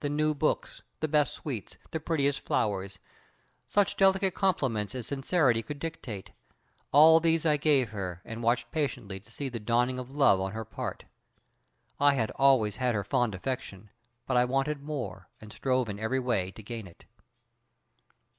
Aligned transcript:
The 0.00 0.08
new 0.08 0.32
books, 0.32 0.80
the 1.00 1.08
best 1.08 1.34
sweets, 1.34 1.76
the 1.90 2.00
prettiest 2.00 2.40
flowers, 2.42 2.98
such 3.68 3.96
delicate 3.98 4.32
compliments 4.34 4.94
as 4.94 5.06
sincerity 5.06 5.62
could 5.62 5.78
dictate 5.78 6.32
all 6.90 7.20
these 7.20 7.44
I 7.44 7.58
gave 7.58 7.90
her 7.90 8.22
and 8.24 8.42
watched 8.42 8.72
patiently 8.72 9.20
to 9.20 9.30
see 9.30 9.50
the 9.50 9.60
dawning 9.60 9.98
of 9.98 10.10
love 10.10 10.40
on 10.40 10.52
her 10.52 10.64
part. 10.64 11.04
I 12.00 12.14
had 12.14 12.30
always 12.36 12.76
had 12.76 12.94
her 12.94 13.04
fond 13.04 13.34
affection, 13.34 13.90
but 14.26 14.38
I 14.38 14.46
wanted 14.46 14.80
more 14.82 15.28
and 15.38 15.52
strove 15.52 15.90
in 15.90 15.98
every 16.00 16.18
way 16.18 16.50
to 16.52 16.62
gain 16.62 16.86
it. 16.86 17.04